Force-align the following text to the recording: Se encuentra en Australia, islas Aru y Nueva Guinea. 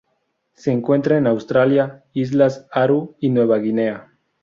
Se 0.53 0.71
encuentra 0.71 1.19
en 1.19 1.27
Australia, 1.27 2.03
islas 2.13 2.65
Aru 2.71 3.15
y 3.19 3.29
Nueva 3.29 3.59
Guinea. 3.59 4.09